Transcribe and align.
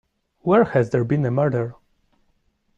Where 0.39 0.63
has 0.63 0.89
there 0.89 1.03
been 1.03 1.23
a 1.27 1.29
murder? 1.29 1.75